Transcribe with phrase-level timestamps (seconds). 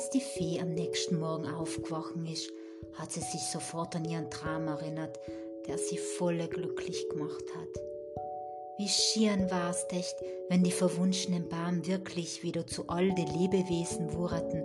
[0.00, 2.50] Als die Fee am nächsten Morgen aufgewachen ist,
[2.94, 5.20] hat sie sich sofort an ihren Traum erinnert,
[5.66, 7.82] der sie volle glücklich gemacht hat.
[8.78, 10.16] Wie schieren war es echt,
[10.48, 14.64] wenn die verwunschenen Baum wirklich wieder zu all den Lebewesen wurden,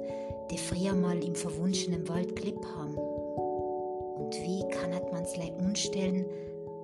[0.52, 2.96] die früher mal im verwunschenen Wald gelebt haben.
[2.96, 6.26] Und wie kann man's leid umstellen,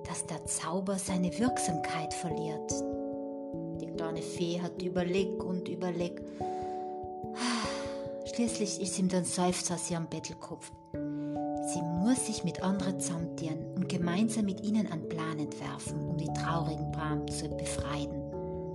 [0.06, 2.70] dass der Zauber seine Wirksamkeit verliert?
[3.80, 6.22] Die kleine Fee hat überlegt und überlegt.
[8.34, 10.72] Schließlich ist ihm dann Seufzer aus ihrem Bettelkopf.
[10.94, 16.32] Sie muss sich mit anderen zusammentun und gemeinsam mit ihnen einen Plan entwerfen, um die
[16.32, 18.10] traurigen Bram zu befreien.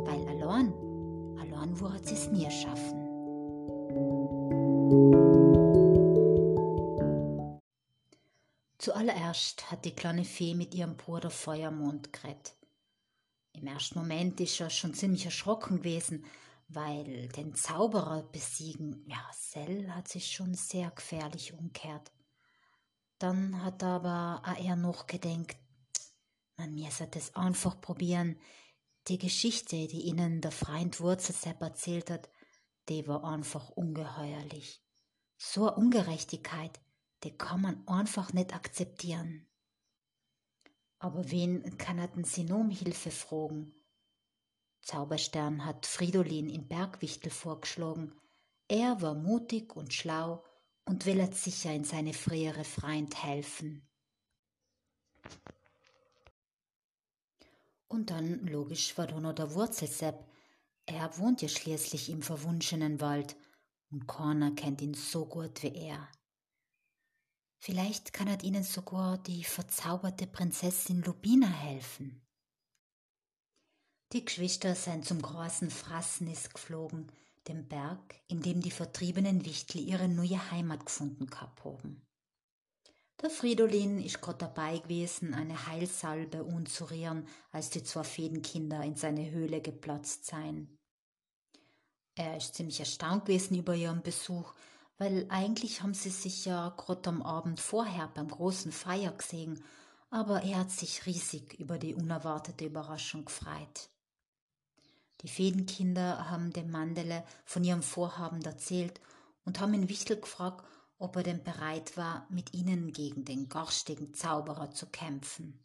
[0.06, 0.72] Weil allein,
[1.40, 3.08] allein wird sie es nie schaffen.
[8.78, 12.56] Zuallererst hat die kleine Fee mit ihrem Bruder Feuermond geredet.
[13.54, 16.24] Im ersten Moment ist er schon ziemlich erschrocken gewesen,
[16.68, 22.12] weil den Zauberer besiegen, ja, Sell hat sich schon sehr gefährlich umkehrt.
[23.20, 25.58] Dann hat aber er noch gedenkt,
[26.58, 28.40] man müsse das einfach probieren.
[29.08, 32.30] Die Geschichte, die ihnen der Freund Wurzelsepp erzählt hat,
[32.90, 34.84] die war einfach ungeheuerlich.
[35.38, 36.80] So eine Ungerechtigkeit,
[37.24, 39.48] die kann man einfach nicht akzeptieren.
[41.00, 43.74] Aber wen kannten sie noch um Hilfe fragen?
[44.88, 48.14] Zauberstern hat Fridolin in Bergwichtel vorgeschlagen.
[48.70, 50.46] Er war mutig und schlau
[50.86, 53.86] und will er sicher in seine frühere Freund helfen.
[57.90, 60.26] Und dann, logisch, war da noch der Wurzelsepp.
[60.86, 63.36] Er wohnt ja schließlich im verwunschenen Wald
[63.92, 66.08] und keiner kennt ihn so gut wie er.
[67.60, 72.27] Vielleicht kann er ihnen sogar die verzauberte Prinzessin Lubina helfen.
[74.14, 77.12] Die Geschwister sind zum großen Frassnis geflogen,
[77.50, 82.02] dem Berg, in dem die vertriebenen Wichtel ihre neue Heimat gefunden gehabt haben.
[83.22, 89.30] Der Fridolin ist grad dabei gewesen, eine Heilsalbe unzurieren, als die zwei Fädenkinder in seine
[89.30, 90.78] Höhle geplatzt seien.
[92.16, 94.54] Er ist ziemlich erstaunt gewesen über ihren Besuch,
[94.98, 99.62] weil eigentlich haben sie sich ja grad am Abend vorher beim großen Feier gesehen,
[100.10, 103.90] aber er hat sich riesig über die unerwartete Überraschung gefreut.
[105.22, 109.02] Die Fädenkinder haben dem Mandele von ihrem Vorhaben erzählt
[109.46, 110.66] und haben ihn Wichtel gefragt,
[111.00, 115.60] ob er denn bereit war, mit ihnen gegen den garstigen Zauberer zu kämpfen.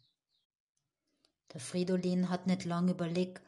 [1.53, 3.43] Der Fridolin hat nicht lang überlegt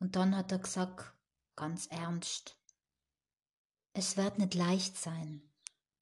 [0.00, 1.12] und dann hat er gesagt,
[1.54, 2.56] ganz ernst,
[3.92, 5.40] es wird nicht leicht sein.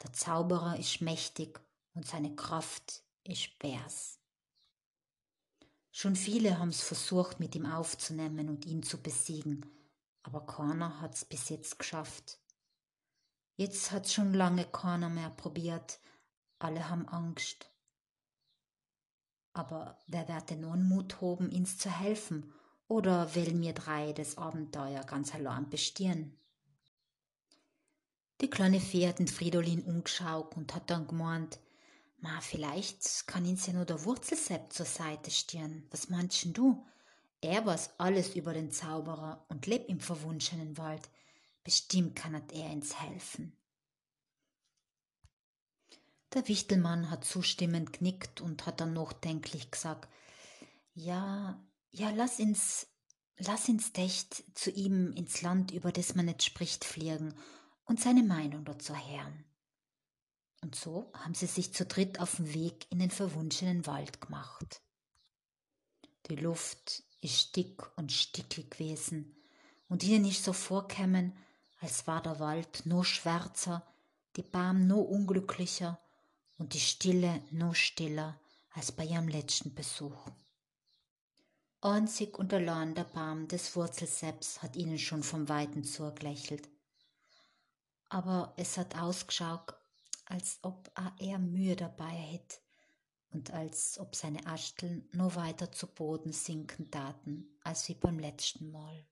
[0.03, 1.61] Der Zauberer ist mächtig
[1.95, 4.22] und seine Kraft ist bärs.
[5.95, 9.67] Schon viele haben's versucht, mit ihm aufzunehmen und ihn zu besiegen,
[10.23, 12.39] aber keiner hat's bis jetzt geschafft.
[13.57, 16.01] Jetzt hat's schon lange keiner mehr probiert,
[16.59, 17.71] alle haben Angst.
[19.53, 22.55] Aber wer wird denn nun Mut haben, ihns zu helfen,
[22.89, 26.39] oder will mir drei das Abenteuer ganz allein bestehen?
[28.41, 31.61] Die kleine Fee hat den Fridolin umgeschaut und hat dann gemeint,
[32.23, 35.89] Ma, vielleicht kann ihn ja nur der Wurzelsepp zur Seite stehen.
[35.91, 36.87] Was meinst du?
[37.41, 41.11] Er weiß alles über den Zauberer und lebt im verwunschenen Wald.
[41.65, 43.57] Bestimmt kann er uns helfen.
[46.33, 50.09] Der Wichtelmann hat zustimmend knickt und hat dann nachdenklich gesagt,
[50.95, 51.61] ja,
[51.91, 52.87] ja, lass ins,
[53.37, 57.35] lass ins Dächt zu ihm ins Land, über das man nicht spricht, fliegen
[57.85, 59.45] und seine Meinung dazu hören.
[60.63, 64.81] Und so haben sie sich zu dritt auf den Weg in den verwunschenen Wald gemacht.
[66.31, 69.37] Die Luft ist dick und stickig gewesen,
[69.89, 71.37] und ihnen ist so vorkämen,
[71.81, 73.87] als war der Wald nur schwärzer,
[74.37, 76.01] die Baum nur unglücklicher
[76.57, 78.41] und die Stille nur stiller
[78.71, 80.31] als bei ihrem letzten Besuch.
[81.83, 86.69] Einzig und allein der Baum des Wurzelseps hat ihnen schon vom Weiten zugelächelt.
[88.09, 89.75] Aber es hat ausgeschaut,
[90.33, 92.57] als ob er Mühe dabei hätte
[93.33, 98.71] und als ob seine Asteln nur weiter zu Boden sinken taten, als wie beim letzten
[98.71, 99.07] Mal.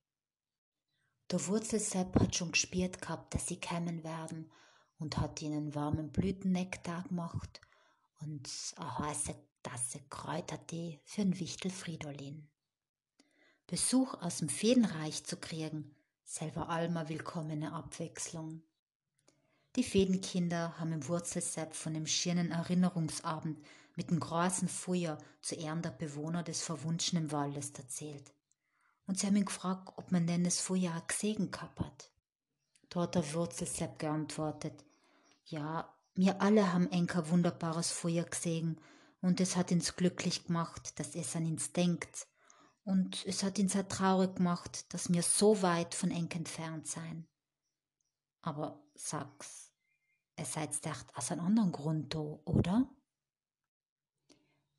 [1.31, 4.51] Der Wurzelsepp hat schon gespürt gehabt, dass sie kämen werden
[4.99, 7.61] und hat ihnen warmen Blütennektar gemacht
[8.21, 12.49] und eine heiße Tasse Kräutertee für den Wichtel Fridolin.
[13.67, 15.95] Besuch aus dem Feenreich zu kriegen,
[16.25, 18.63] selber allmer willkommene Abwechslung.
[19.77, 23.65] Die Fädenkinder haben im Wurzelsepp von dem schönen Erinnerungsabend
[23.95, 28.33] mit dem großen Feuer zu Ehren der Bewohner des verwunschenen Waldes erzählt.
[29.07, 32.11] Und sie haben ihn gefragt, ob man denn das Feuer auch gesehen hat.
[32.89, 34.85] Da hat der Wurzelsepp geantwortet,
[35.45, 38.81] Ja, wir alle haben enker wunderbares Feuer gesehen
[39.21, 42.27] und es hat uns glücklich gemacht, dass es an uns denkt.
[42.83, 47.29] Und es hat uns auch traurig gemacht, dass wir so weit von Enk entfernt sein.
[48.43, 49.73] Aber sag's,
[50.37, 52.89] es seid echt aus einem anderen Grund da, oder?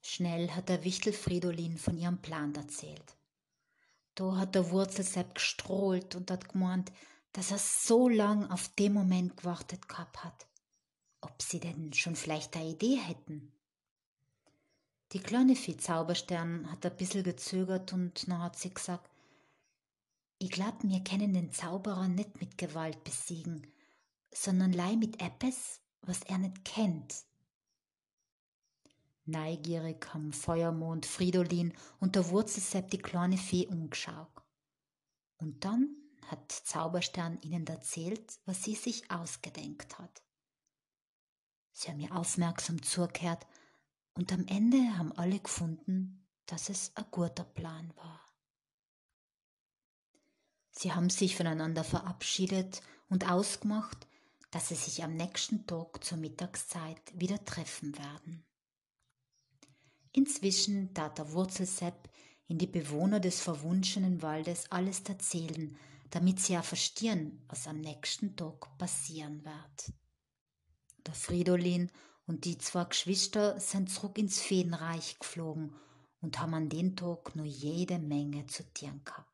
[0.02, 3.18] Schnell hat der Wichtel Fridolin von ihrem Plan erzählt.
[4.16, 6.92] Da hat der Wurzelsepp gestrohlt und hat gemeint,
[7.34, 10.48] dass er so lang auf den Moment gewartet gehabt hat.
[11.22, 13.54] Ob sie denn schon vielleicht eine Idee hätten?
[15.12, 19.11] Die kleine Fee Zauberstern hat ein bisschen gezögert und dann hat sie gesagt,
[20.42, 23.72] ich glaub, wir können den Zauberer nicht mit Gewalt besiegen,
[24.34, 27.26] sondern leih mit etwas, was er nicht kennt.
[29.26, 34.32] Neugierig haben Feuermond, Fridolin und der Wurzelsepp die kleine Fee umgeschaut.
[35.38, 35.96] Und dann
[36.26, 40.24] hat Zauberstern ihnen erzählt, was sie sich ausgedenkt hat.
[41.72, 43.46] Sie haben mir aufmerksam zugehört
[44.16, 48.31] und am Ende haben alle gefunden, dass es ein guter Plan war.
[50.72, 54.08] Sie haben sich voneinander verabschiedet und ausgemacht,
[54.52, 58.46] dass sie sich am nächsten Tag zur Mittagszeit wieder treffen werden.
[60.14, 62.10] Inzwischen tat der Wurzelsepp
[62.48, 65.78] in die Bewohner des verwunschenen Waldes alles erzählen,
[66.10, 69.94] damit sie ja verstehen, was am nächsten Tag passieren wird.
[71.06, 71.90] Der Fridolin
[72.28, 75.74] und die zwei Geschwister sind zurück ins Feenreich geflogen
[76.20, 79.31] und haben an den Tag nur jede Menge zu tun gehabt.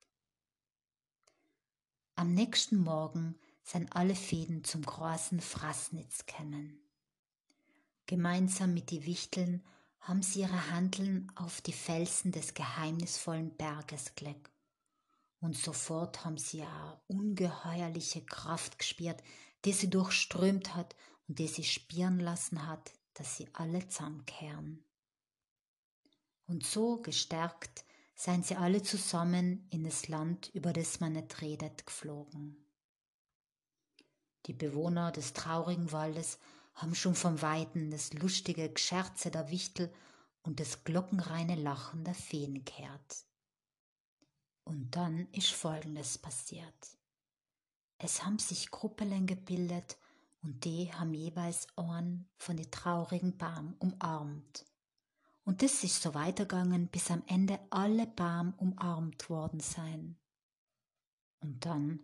[2.20, 6.80] Am nächsten Morgen sind alle Fäden zum großen Frassnitz kennen.
[8.08, 9.64] Gemeinsam mit die Wichteln
[10.00, 14.50] haben sie ihre Handeln auf die Felsen des geheimnisvollen Berges gelegt.
[15.42, 19.22] Und sofort haben sie eine ungeheuerliche Kraft gespürt,
[19.64, 20.96] die sie durchströmt hat
[21.28, 24.84] und die sie spüren lassen hat, dass sie alle zusammenkehren.
[26.48, 27.86] Und so gestärkt
[28.18, 32.58] seien sie alle zusammen in das Land, über das man nicht redet, geflogen.
[34.48, 36.40] Die Bewohner des traurigen Waldes
[36.74, 39.94] haben schon vom Weiten das lustige Gescherze der Wichtel
[40.42, 43.26] und das glockenreine Lachen der Feen gehört.
[44.64, 46.98] Und dann ist Folgendes passiert.
[48.00, 49.98] Es haben sich Gruppelen gebildet
[50.42, 54.66] und die haben jeweils Ohren von den traurigen Baum umarmt.
[55.48, 60.18] Und das ist so weitergegangen, bis am Ende alle Baum umarmt worden sein.
[61.40, 62.02] Und dann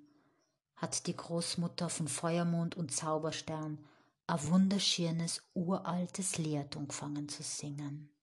[0.78, 3.86] hat die Großmutter von Feuermond und Zauberstern
[4.28, 8.16] ein wunderschönes, uraltes Lied angefangen zu singen.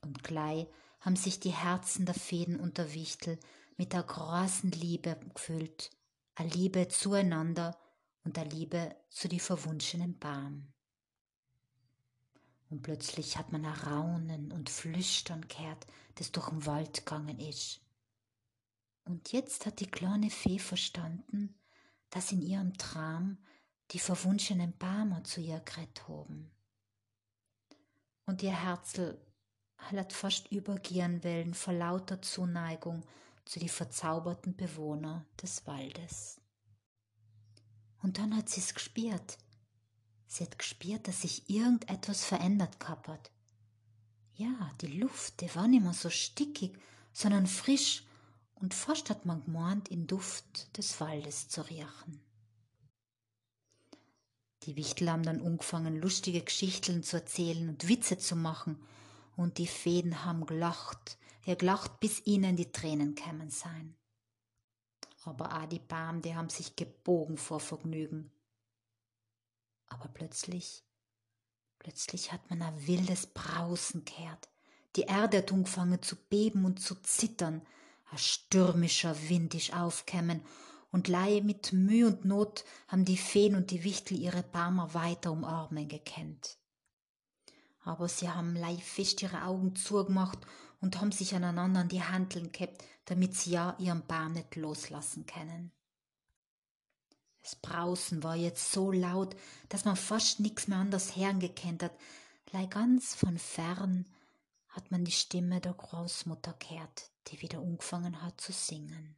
[0.00, 0.68] Und gleich
[1.00, 3.36] haben sich die Herzen der Fäden und der Wichtel
[3.76, 5.90] mit der großen Liebe gefüllt,
[6.36, 7.76] a Liebe zueinander
[8.22, 10.72] und a Liebe zu die verwunschenen Bahn.
[12.70, 15.86] Und plötzlich hat man ein Raunen und Flüstern gehört,
[16.16, 17.80] das durch den Wald gegangen ist.
[19.04, 21.58] Und jetzt hat die kleine Fee verstanden,
[22.10, 23.38] dass in ihrem Traum
[23.92, 26.50] die verwunschenen Barmer zu ihr geredet haben.
[28.26, 29.18] Und ihr Herzl
[29.78, 33.02] hat fast übergehen wollen vor lauter Zuneigung
[33.46, 36.38] zu die verzauberten Bewohner des Waldes.
[38.02, 39.38] Und dann hat sie es gespürt.
[40.28, 43.32] Sie hat gespürt, dass sich irgendetwas verändert hat.
[44.34, 46.78] Ja, die Luft, die war nicht mehr so stickig,
[47.12, 48.04] sondern frisch
[48.54, 52.20] und fast hat man gemeint, in Duft des Waldes zu riechen.
[54.64, 58.78] Die Wichtel haben dann angefangen, lustige Geschichten zu erzählen und Witze zu machen,
[59.36, 63.96] und die Fäden haben gelacht, ja gelacht, bis ihnen die Tränen kämen sein.
[65.24, 68.32] Aber auch die Bam, die haben sich gebogen vor Vergnügen.
[69.88, 70.84] Aber plötzlich,
[71.78, 74.48] plötzlich hat man ein wildes Brausen gehört.
[74.96, 77.62] Die Erde hat angefangen zu beben und zu zittern.
[78.10, 80.42] Ein stürmischer Wind ist aufkämmen
[80.90, 85.32] und Laie mit Mühe und Not haben die Feen und die Wichtel ihre Barmer weiter
[85.32, 86.58] umarmen gekannt.
[87.84, 90.38] Aber sie haben Laie fest ihre Augen zugemacht
[90.80, 95.26] und haben sich aneinander an die Handeln gehabt, damit sie ja ihren Baum nicht loslassen
[95.26, 95.72] können.
[97.48, 99.34] Das Brausen war jetzt so laut,
[99.70, 101.98] dass man fast nix mehr anders gekannt hat.
[102.50, 104.04] Lei ganz von fern
[104.68, 109.16] hat man die Stimme der Großmutter gehört, die wieder angefangen hat zu singen.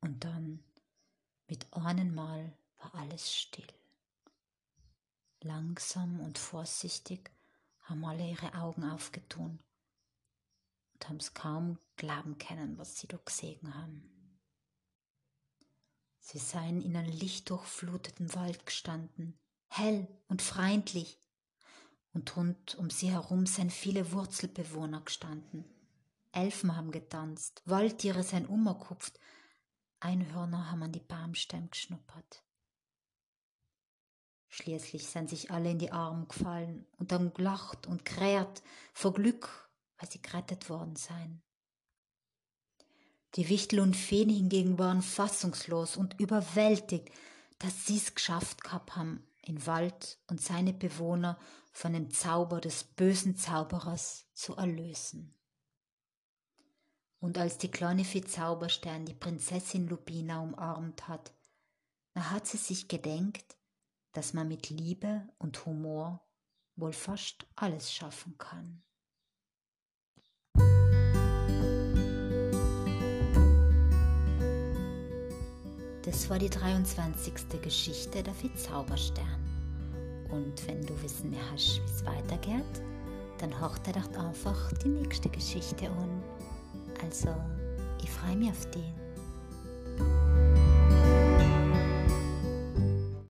[0.00, 0.62] Und dann,
[1.48, 3.66] mit einem Mal, war alles still.
[5.40, 7.28] Langsam und vorsichtig
[7.80, 9.58] haben alle ihre Augen aufgetun
[10.94, 14.15] und haben es kaum glauben können, was sie da gesehen haben.
[16.28, 21.20] Sie seien in einem lichtdurchfluteten Wald gestanden, hell und freundlich,
[22.12, 25.64] und rund um sie herum seien viele Wurzelbewohner gestanden.
[26.32, 29.20] Elfen haben getanzt, Waldtiere seien umgekupft,
[30.00, 32.42] Einhörner haben an die Baumstämme geschnuppert.
[34.48, 38.64] Schließlich sind sich alle in die Arme gefallen und haben gelacht und kräht
[38.94, 41.45] vor Glück, weil sie gerettet worden seien.
[43.36, 47.10] Die Wichtel und Feen hingegen waren fassungslos und überwältigt,
[47.58, 51.38] dass sie's geschafft gehabt haben, in Wald und seine Bewohner
[51.70, 55.34] von dem Zauber des bösen Zauberers zu erlösen.
[57.20, 61.34] Und als die kleine Fee Zauberstern die Prinzessin Lupina umarmt hat,
[62.14, 63.56] da hat sie sich gedenkt,
[64.12, 66.26] dass man mit Liebe und Humor
[66.76, 68.82] wohl fast alles schaffen kann.
[76.26, 77.62] Das war die 23.
[77.62, 79.24] Geschichte der Zauberstern.
[80.28, 82.82] Und wenn du wissen mehr hast, wie es weitergeht,
[83.38, 86.20] dann dir doch einfach die nächste Geschichte an.
[87.00, 87.28] Also,
[88.02, 89.05] ich freue mich auf die.